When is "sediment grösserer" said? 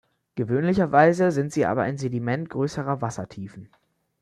1.99-3.01